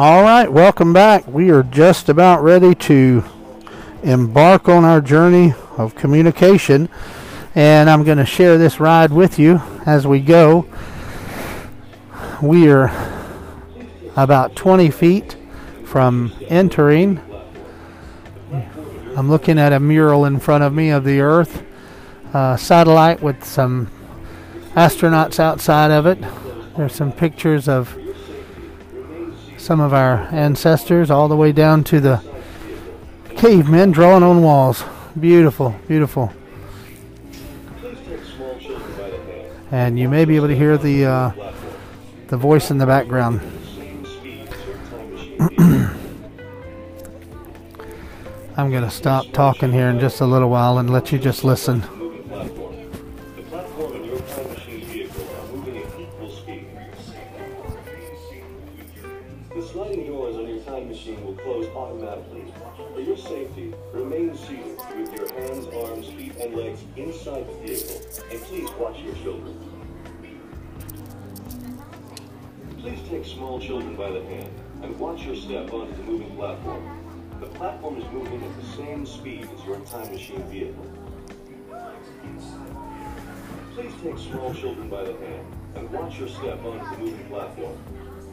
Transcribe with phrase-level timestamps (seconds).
[0.00, 1.26] All right, welcome back.
[1.26, 3.24] We are just about ready to
[4.04, 6.88] embark on our journey of communication,
[7.56, 10.68] and I'm going to share this ride with you as we go.
[12.40, 12.92] We are
[14.14, 15.36] about 20 feet
[15.84, 17.20] from entering.
[19.16, 21.64] I'm looking at a mural in front of me of the Earth,
[22.32, 23.90] uh, satellite with some
[24.76, 26.20] astronauts outside of it.
[26.76, 27.98] There's some pictures of
[29.58, 32.22] some of our ancestors all the way down to the
[33.36, 34.84] cavemen drawing on walls.
[35.18, 36.32] Beautiful, beautiful.
[39.70, 41.52] And you may be able to hear the uh,
[42.28, 43.40] the voice in the background.
[48.56, 51.44] I'm going to stop talking here in just a little while and let you just
[51.44, 51.84] listen.
[66.12, 68.00] Feet, and legs inside the vehicle.
[68.30, 69.58] And please watch your children.
[72.78, 74.50] Please take small children by the hand
[74.82, 76.98] and watch your step onto the moving platform.
[77.40, 80.86] The platform is moving at the same speed as your time machine vehicle.
[83.74, 87.76] Please take small children by the hand and watch your step onto the moving platform.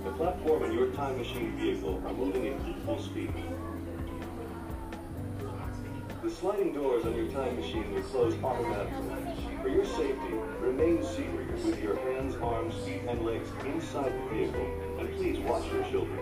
[0.04, 3.34] The platform and your time machine vehicle are moving at equal speed.
[6.40, 9.08] Sliding doors on your time machine will close automatically.
[9.62, 14.68] For your safety, remain seated with your hands, arms, feet, and legs inside the vehicle,
[15.00, 16.20] and please watch your children.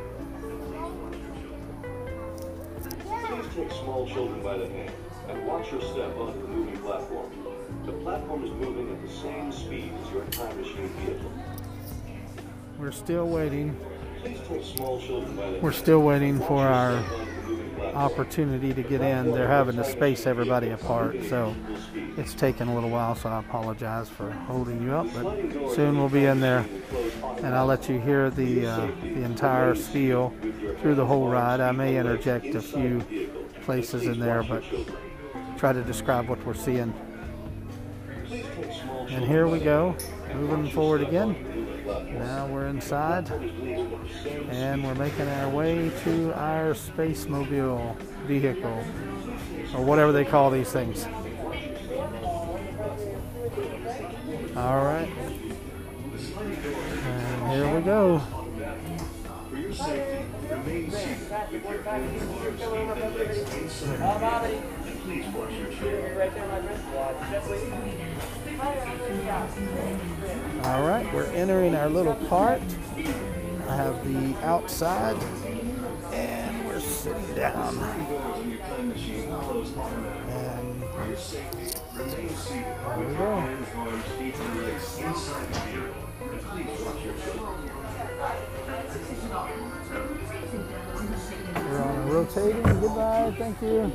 [3.25, 4.91] Please take small children by the hand
[5.29, 7.31] and watch your step onto the moving platform.
[7.87, 11.31] The platform is moving at the same speed as your time machine vehicle.
[12.77, 13.75] We're still waiting.
[14.21, 17.03] Please take small children by the We're still waiting for our
[17.93, 19.31] opportunity to get in.
[19.31, 21.55] They're having to space everybody apart, so
[22.17, 23.15] it's taken a little while.
[23.15, 26.65] So I apologize for holding you up, but soon we'll be in there,
[27.37, 30.33] and I'll let you hear the uh, the entire spiel
[30.81, 31.59] through the whole ride.
[31.59, 33.01] I may interject a few
[33.63, 34.63] places in there, but
[35.57, 36.93] try to describe what we're seeing.
[39.09, 39.95] And here we go,
[40.33, 41.52] moving forward again.
[42.19, 43.29] Now we're inside
[44.49, 48.83] and we're making our way to our space mobile vehicle
[49.75, 51.05] or whatever they call these things.
[54.55, 55.09] All right.
[57.05, 58.21] And here we go.
[70.63, 72.61] All right, we're entering our little cart.
[73.67, 75.21] I have the outside,
[76.13, 77.77] and we're sitting down.
[80.29, 80.83] And
[81.93, 83.43] there we go.
[92.13, 92.61] We're on a rotating.
[92.79, 93.35] Goodbye.
[93.39, 93.91] Thank you.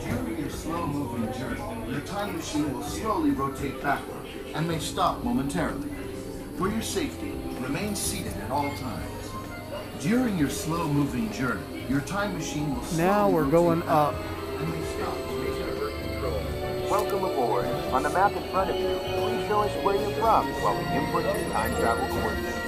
[0.00, 5.88] During your slow-moving journey, your time machine will slowly rotate backward and may stop momentarily.
[6.58, 9.30] For your safety, remain seated at all times.
[10.00, 14.16] During your slow-moving journey, your time machine will Now we're going up.
[16.94, 17.66] Welcome aboard.
[17.92, 20.84] On the map in front of you, please show us where you're from while we
[20.96, 22.63] input your time travel coordinates.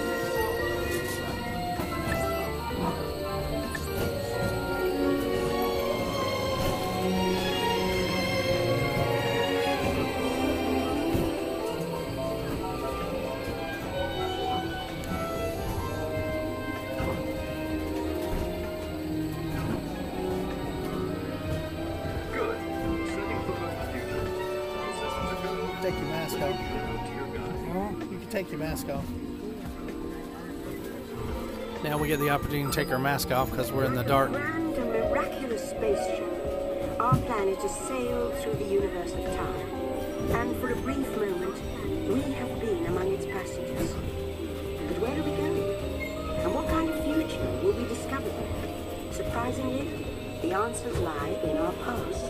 [28.36, 29.06] Take your mask off.
[31.82, 34.30] Now we get the opportunity to take our mask off because we're in the dark.
[34.30, 40.36] Grand and miraculous spaceship, our planet has sailed through the universe of time.
[40.36, 41.56] And for a brief moment,
[42.10, 43.94] we have been among its passengers.
[43.94, 46.42] But where are we going?
[46.44, 49.12] And what kind of future will we discover there?
[49.12, 50.04] Surprisingly,
[50.42, 52.26] the answers lie in our past.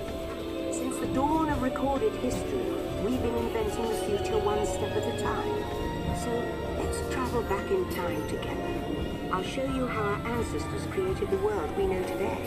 [0.70, 2.62] Since the dawn of recorded history,
[3.02, 5.85] we've been inventing the future one step at a time.
[6.24, 6.30] So
[6.78, 9.32] let's travel back in time together.
[9.32, 12.40] I'll show you how our ancestors created the world we know today.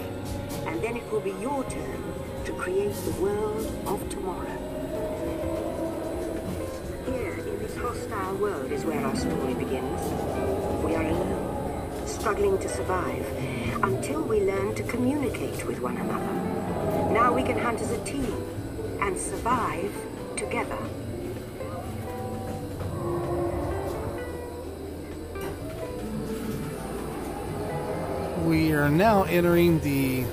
[0.65, 2.03] And then it will be your turn
[2.45, 4.57] to create the world of tomorrow.
[7.05, 10.01] Here, in this hostile world, is where our story begins.
[10.83, 13.25] We are alone, struggling to survive,
[13.83, 17.13] until we learn to communicate with one another.
[17.13, 18.33] Now we can hunt as a team
[19.01, 19.93] and survive
[20.35, 20.77] together.
[28.49, 30.25] We are now entering the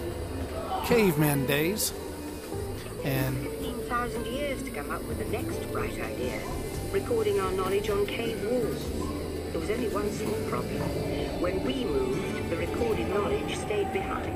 [0.87, 1.93] caveman days,
[3.05, 6.41] and 15,000 years to come up with the next bright idea.
[6.93, 8.89] Recording our knowledge on cave walls.
[9.53, 10.81] There was only one small problem.
[11.43, 14.33] When we moved, the recorded knowledge stayed behind.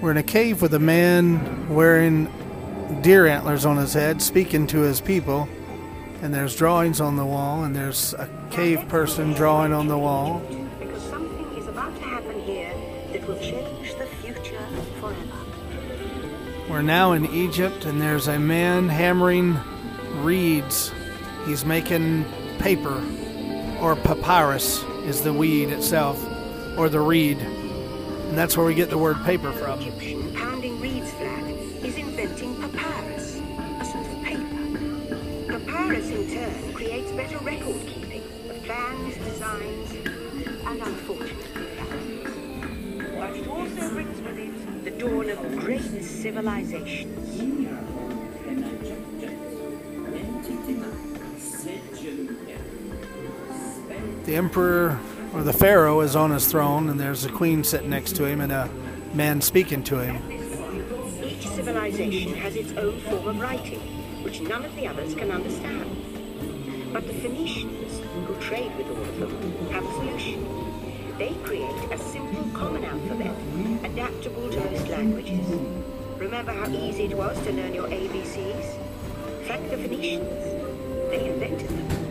[0.00, 2.26] we're in a cave with a man wearing
[3.02, 5.48] deer antlers on his head, speaking to his people.
[6.20, 10.42] And there's drawings on the wall, and there's a cave person drawing on the wall.
[10.80, 12.74] Because something is about to happen here
[13.12, 14.58] that will change the future
[15.00, 15.18] forever.
[16.68, 19.56] We're now in Egypt, and there's a man hammering
[20.16, 20.92] reeds.
[21.46, 22.24] He's making
[22.58, 23.00] paper,
[23.80, 26.22] or papyrus is the weed itself,
[26.76, 27.38] or the reed.
[27.38, 29.80] And that's where we get the word paper from.
[36.78, 39.90] Creates better record keeping of plans, designs,
[40.64, 41.66] and unfortunately.
[43.18, 47.36] But it also brings with it the dawn of great civilizations.
[54.24, 55.00] The emperor
[55.34, 58.40] or the pharaoh is on his throne, and there's a queen sitting next to him,
[58.40, 58.70] and a
[59.14, 60.22] man speaking to him.
[61.24, 63.80] Each civilization has its own form of writing,
[64.22, 66.07] which none of the others can understand.
[66.92, 70.46] But the Phoenicians, who trade with all of them, have a solution.
[71.18, 73.36] They create a simple common alphabet,
[73.84, 75.46] adaptable to most languages.
[76.18, 78.78] Remember how easy it was to learn your ABCs?
[79.46, 80.28] Thank the Phoenicians.
[81.10, 82.07] They invented them.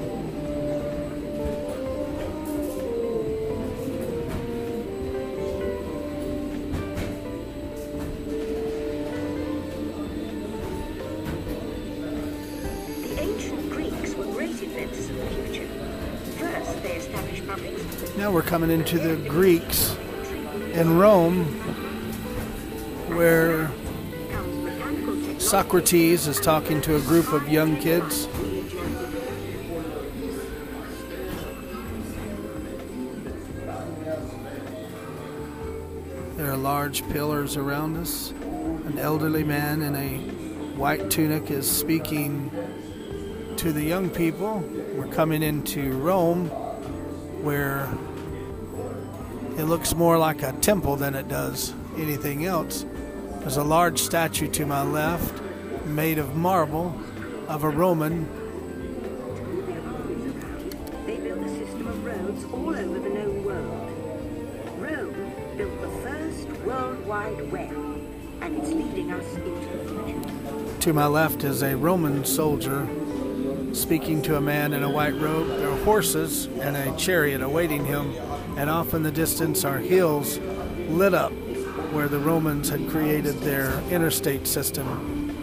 [18.27, 19.95] Now we're coming into the Greeks
[20.73, 21.45] in Rome,
[23.15, 23.71] where.
[25.39, 28.27] Socrates is talking to a group of young kids.
[36.35, 38.31] There are large pillars around us.
[38.31, 40.17] An elderly man in a
[40.75, 42.51] white tunic is speaking
[43.55, 44.59] to the young people.
[44.97, 46.49] We're coming into Rome,
[47.41, 47.87] where
[49.57, 52.85] it looks more like a temple than it does anything else.
[53.39, 55.41] There's a large statue to my left,
[55.85, 56.95] made of marble,
[57.47, 58.27] of a Roman.
[61.05, 63.91] They built a system of roads all over the known world.
[64.79, 67.71] Rome built the first worldwide web,
[68.41, 70.79] and it's leading us into the future.
[70.81, 72.87] To my left is a Roman soldier
[73.77, 75.47] speaking to a man in a white robe.
[75.47, 78.13] There are horses and a chariot awaiting him,
[78.57, 80.39] and off in the distance are hills
[80.89, 81.31] lit up
[81.91, 85.35] where the Romans had created their interstate system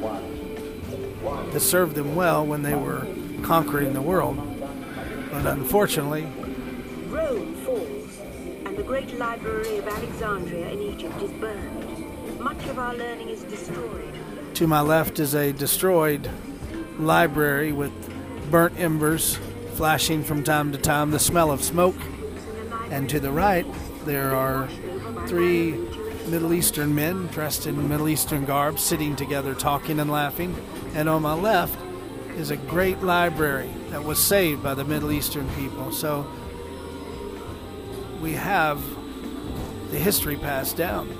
[1.52, 3.06] that served them well when they were
[3.42, 4.36] conquering the world.
[5.30, 6.26] But unfortunately,
[7.08, 8.18] Rome falls,
[8.64, 12.40] and the great library of Alexandria in Egypt is burned.
[12.40, 14.12] Much of our learning is destroyed.
[14.54, 16.28] To my left is a destroyed
[16.98, 17.92] library with
[18.50, 19.38] burnt embers
[19.74, 21.96] flashing from time to time, the smell of smoke.
[22.90, 23.66] And to the right,
[24.04, 24.68] there are
[25.26, 25.72] three
[26.26, 30.56] Middle Eastern men dressed in Middle Eastern garb sitting together talking and laughing.
[30.94, 31.78] And on my left
[32.36, 35.92] is a great library that was saved by the Middle Eastern people.
[35.92, 36.26] So
[38.20, 38.82] we have
[39.90, 41.16] the history passed down.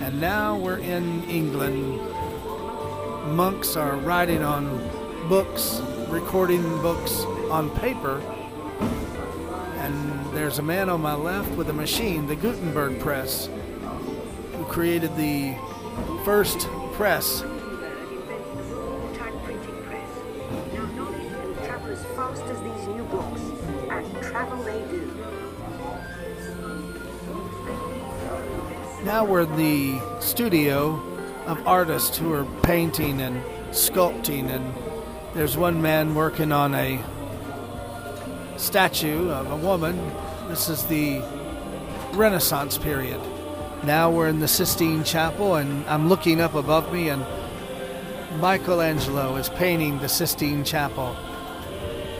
[0.00, 2.00] And now we're in England.
[3.34, 4.78] Monks are writing on
[5.28, 7.20] books, recording books
[7.50, 8.20] on paper.
[9.78, 13.48] And there's a man on my left with a machine, the Gutenberg press,
[14.52, 15.54] who created the
[16.24, 17.42] first press.
[22.14, 23.40] Fast as these new books,
[23.90, 25.02] and travel they do.
[29.04, 31.00] Now we're in the studio
[31.46, 34.64] of artists who are painting and sculpting, and
[35.36, 36.98] there's one man working on a
[38.56, 40.10] statue of a woman.
[40.48, 41.22] This is the
[42.12, 43.20] Renaissance period.
[43.84, 47.22] Now we're in the Sistine Chapel, and I'm looking up above me, and
[48.40, 51.14] Michelangelo is painting the Sistine Chapel,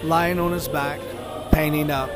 [0.03, 1.01] lying on his back,
[1.53, 2.11] painting up.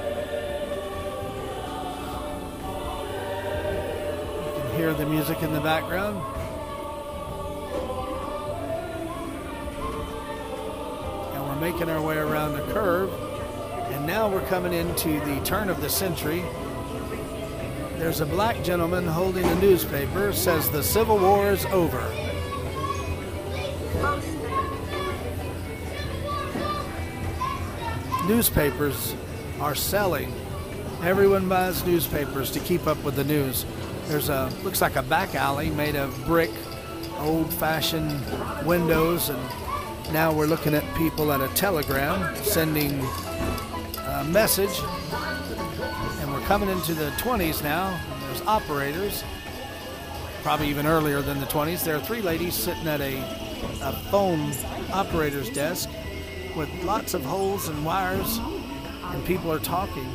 [4.55, 6.40] You can hear the music in the background.
[11.61, 13.13] Making our way around the curve,
[13.93, 16.43] and now we're coming into the turn of the century.
[17.99, 22.03] There's a black gentleman holding a newspaper, says the Civil War is over.
[28.27, 29.15] Newspapers
[29.61, 30.33] are selling.
[31.03, 33.67] Everyone buys newspapers to keep up with the news.
[34.07, 36.51] There's a looks like a back alley made of brick,
[37.19, 39.39] old-fashioned windows, and
[40.13, 42.99] now we're looking at people at a telegram sending
[43.99, 44.81] a message.
[46.21, 47.99] And we're coming into the 20s now.
[48.27, 49.23] There's operators,
[50.43, 51.85] probably even earlier than the 20s.
[51.85, 53.19] There are three ladies sitting at a,
[53.83, 54.53] a phone
[54.93, 55.89] operator's desk
[56.57, 58.39] with lots of holes and wires,
[59.05, 60.09] and people are talking.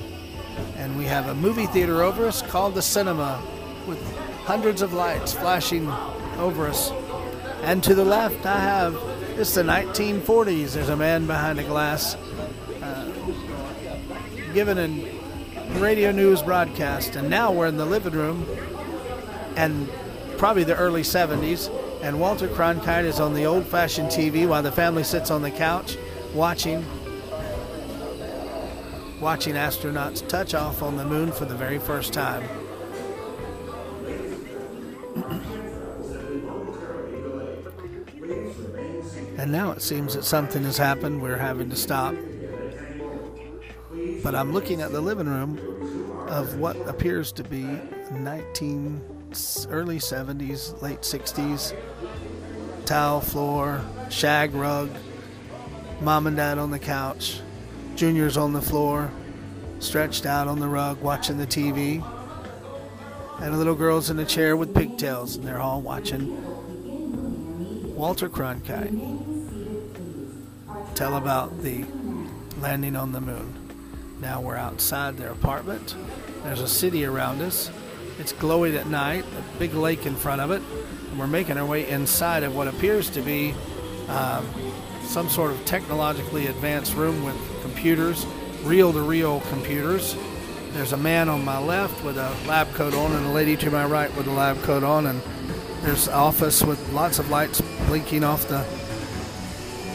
[0.75, 3.42] And we have a movie theater over us called the cinema
[3.88, 4.02] with
[4.44, 5.88] hundreds of lights flashing
[6.38, 6.92] over us.
[7.64, 8.96] And to the left, I have
[9.38, 10.74] it's the 1940s.
[10.74, 12.15] There's a man behind a glass
[12.82, 13.12] uh,
[14.54, 17.15] giving a radio news broadcast.
[17.18, 18.46] And now we're in the living room
[19.58, 19.89] and
[20.38, 21.70] probably the early 70s.
[22.01, 25.51] And Walter Cronkite is on the old fashioned TV while the family sits on the
[25.51, 25.98] couch
[26.34, 26.86] watching
[29.20, 32.44] watching astronauts touch off on the moon for the very first time.
[39.46, 41.22] And now it seems that something has happened.
[41.22, 42.16] We're having to stop.
[44.24, 45.60] But I'm looking at the living room
[46.28, 47.80] of what appears to be
[48.12, 49.04] 19
[49.70, 51.78] early 70s, late 60s
[52.88, 54.90] tile floor, shag rug,
[56.02, 57.40] mom and dad on the couch,
[57.96, 59.12] Junior's on the floor,
[59.78, 62.04] stretched out on the rug watching the TV,
[63.42, 66.36] and a little girl's in a chair with pigtails, and they're all watching
[67.96, 69.25] Walter Cronkite
[70.96, 71.84] tell about the
[72.62, 73.54] landing on the moon.
[74.22, 75.94] Now we're outside their apartment.
[76.44, 77.70] There's a city around us.
[78.18, 80.62] It's glowing at night, a big lake in front of it,
[81.10, 83.54] and we're making our way inside of what appears to be
[84.08, 84.48] um,
[85.04, 88.25] some sort of technologically advanced room with computers,
[88.64, 90.16] reel to reel computers.
[90.72, 93.70] There's a man on my left with a lab coat on, and a lady to
[93.70, 95.22] my right with a lab coat on, and
[95.82, 98.66] there's office with lots of lights blinking off the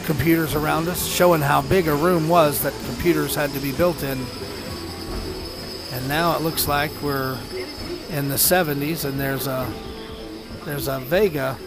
[0.05, 4.03] computers around us, showing how big a room was that computers had to be built
[4.03, 4.19] in.
[5.91, 7.37] And now it looks like we're
[8.09, 9.71] in the 70s, and there's a
[10.65, 11.57] there's a Vega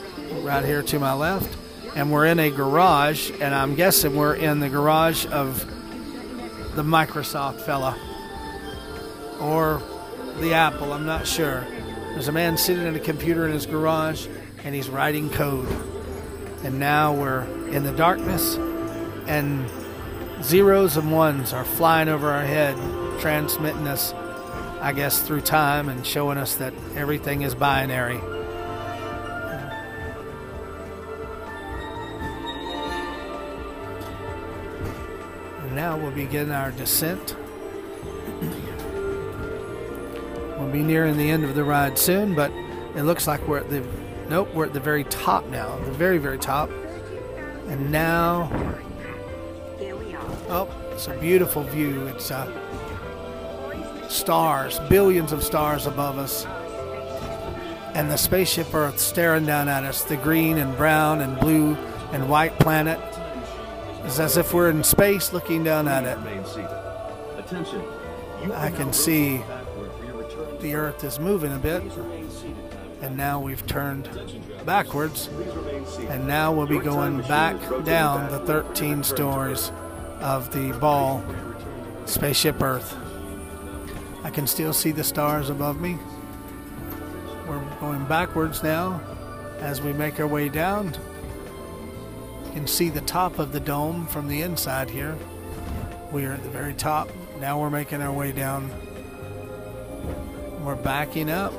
[0.43, 1.57] right here to my left,
[1.97, 5.67] and we're in a garage, and I'm guessing we're in the garage of
[6.77, 7.99] the Microsoft fella
[9.41, 9.83] or
[10.41, 10.93] the Apple.
[10.93, 11.67] I'm not sure.
[12.13, 14.27] There's a man sitting at a computer in his garage,
[14.63, 15.69] and he's writing code.
[16.65, 18.57] And now we're in the darkness,
[19.27, 19.69] and
[20.43, 22.75] zeros and ones are flying over our head,
[23.21, 24.15] transmitting us,
[24.81, 28.19] I guess, through time and showing us that everything is binary.
[35.61, 37.37] And now we'll begin our descent.
[40.59, 42.51] We'll be nearing the end of the ride soon, but
[42.97, 43.85] it looks like we're at the
[44.29, 46.71] nope, we're at the very top now, the very very top.
[47.69, 48.51] And now,
[50.49, 52.07] oh, it's a beautiful view.
[52.09, 52.49] It's uh,
[54.09, 56.47] stars, billions of stars above us,
[57.95, 60.05] and the spaceship Earth staring down at us.
[60.05, 61.75] The green and brown and blue
[62.13, 63.01] and white planet
[64.05, 66.19] is as if we're in space looking down at it.
[67.39, 67.83] Attention.
[68.53, 69.41] I can see.
[70.61, 71.83] The Earth is moving a bit.
[73.03, 74.09] And now we've turned
[74.65, 75.29] backwards,
[76.09, 79.71] and now we'll be going back down the 13 stories
[80.21, 81.23] of the ball
[82.07, 82.97] spaceship Earth.
[84.23, 85.99] I can still see the stars above me.
[87.47, 89.01] We're going backwards now
[89.61, 90.97] as we make our way down.
[92.47, 95.17] You can see the top of the dome from the inside here.
[96.11, 97.11] We are at the very top.
[97.41, 98.71] Now we're making our way down.
[100.65, 101.53] We're backing up.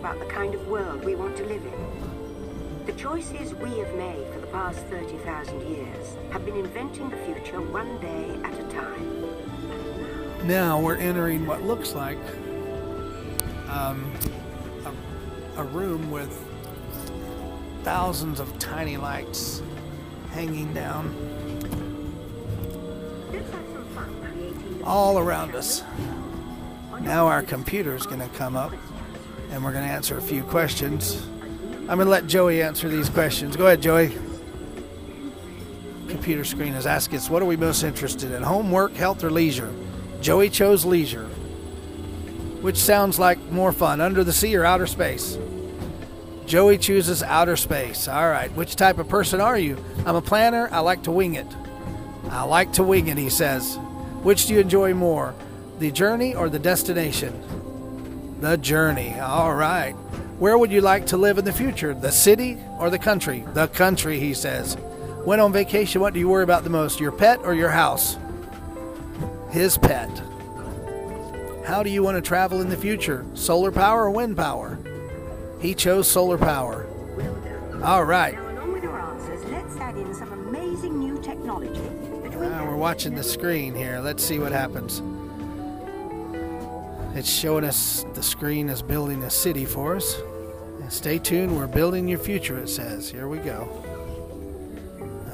[0.00, 2.86] About the kind of world we want to live in.
[2.86, 7.60] The choices we have made for the past 30,000 years have been inventing the future
[7.60, 10.48] one day at a time.
[10.48, 12.16] Now we're entering what looks like
[13.68, 14.10] um,
[14.86, 16.34] a, a room with
[17.82, 19.62] thousands of tiny lights
[20.30, 21.14] hanging down
[24.82, 25.84] all around us.
[27.02, 28.72] Now our computer's going to come up
[29.50, 31.22] and we're going to answer a few questions.
[31.80, 33.56] I'm going to let Joey answer these questions.
[33.56, 34.16] Go ahead, Joey.
[36.08, 38.42] Computer screen is asking us what are we most interested in?
[38.42, 39.72] Homework, health, or leisure?
[40.20, 41.26] Joey chose leisure.
[42.62, 45.38] Which sounds like more fun, under the sea or outer space?
[46.46, 48.08] Joey chooses outer space.
[48.08, 48.52] All right.
[48.52, 49.82] Which type of person are you?
[50.04, 50.68] I'm a planner.
[50.70, 51.46] I like to wing it.
[52.28, 53.78] I like to wing it, he says.
[54.22, 55.34] Which do you enjoy more,
[55.78, 57.40] the journey or the destination?
[58.40, 59.18] The journey.
[59.20, 59.92] All right.
[60.38, 63.44] Where would you like to live in the future, the city or the country?
[63.52, 64.76] The country, he says.
[65.24, 68.16] When on vacation, what do you worry about the most, your pet or your house?
[69.50, 70.08] His pet.
[71.66, 74.78] How do you want to travel in the future, solar power or wind power?
[75.60, 76.86] He chose solar power.
[77.82, 78.38] All right.
[82.40, 84.00] Now, we're watching the screen here.
[84.00, 85.02] Let's see what happens.
[87.14, 90.16] It's showing us the screen is building a city for us.
[90.80, 93.10] And stay tuned, we're building your future, it says.
[93.10, 93.68] Here we go.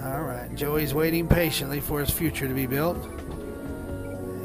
[0.03, 2.97] All right, Joey's waiting patiently for his future to be built.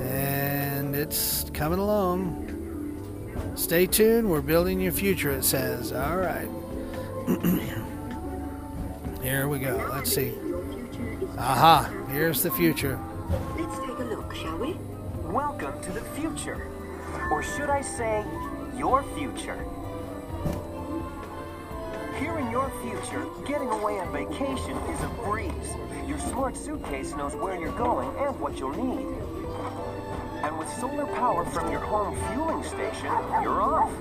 [0.02, 2.48] And it's coming along.
[3.56, 5.94] Stay tuned, we're building your future, it says.
[5.94, 6.50] All right.
[9.22, 9.90] Here we go.
[9.94, 10.34] Let's see.
[11.38, 13.00] Aha, here's the future.
[13.58, 14.74] Let's take a look, shall we?
[15.24, 16.71] Welcome to the future.
[17.32, 18.26] Or should I say,
[18.78, 19.66] your future.
[22.20, 25.76] Here in your future, getting away on vacation is a breeze.
[26.08, 29.08] Your smart suitcase knows where you're going and what you'll need.
[30.44, 33.92] And with solar power from your home fueling station, you're off.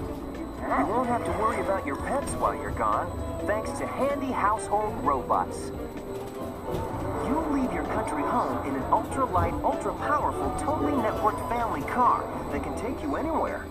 [0.79, 3.11] You won't have to worry about your pets while you're gone,
[3.47, 5.73] thanks to handy household robots.
[8.01, 13.67] Country home in an ultra-light, ultra-powerful, totally networked family car that can take you anywhere.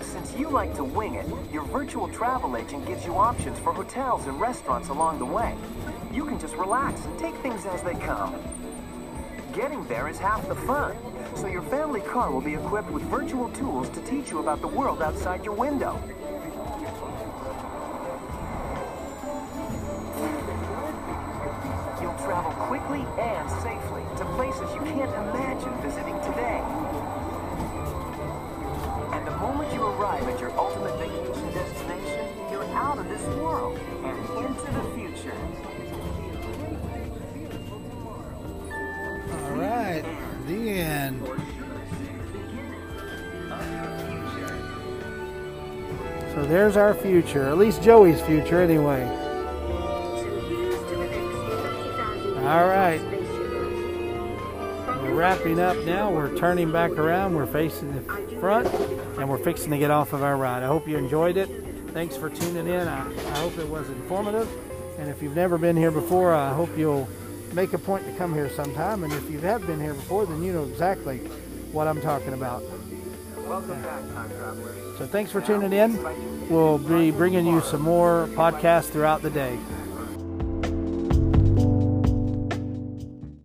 [0.00, 4.26] Since you like to wing it, your virtual travel agent gives you options for hotels
[4.26, 5.54] and restaurants along the way.
[6.12, 8.34] You can just relax and take things as they come.
[9.54, 10.96] Getting there is half the fun,
[11.36, 14.66] so your family car will be equipped with virtual tools to teach you about the
[14.66, 16.02] world outside your window.
[22.78, 26.60] Quickly and safely to places you can't imagine visiting today.
[29.12, 33.78] And the moment you arrive at your ultimate vacation destination, you're out of this world
[34.04, 35.36] and into the future.
[39.32, 40.04] All right,
[40.46, 41.22] the end.
[46.34, 49.25] So there's our future, at least Joey's future, anyway.
[52.46, 53.00] All right.
[53.00, 53.36] years of
[54.86, 55.02] spaceship.
[55.02, 56.12] We're wrapping up now.
[56.12, 57.34] We're turning back around.
[57.34, 58.02] We're facing the
[58.38, 58.68] front,
[59.18, 60.62] and we're fixing to get off of our ride.
[60.62, 61.48] I hope you enjoyed it.
[61.88, 62.86] Thanks for tuning in.
[62.86, 64.48] I, I hope it was informative.
[65.00, 67.08] And if you've never been here before, I hope you'll
[67.52, 69.02] make a point to come here sometime.
[69.02, 71.18] And if you have been here before, then you know exactly
[71.72, 72.62] what I'm talking about.
[73.38, 74.98] Welcome back, time travelers.
[74.98, 76.48] So thanks for tuning in.
[76.48, 79.58] We'll be bringing you some more podcasts throughout the day.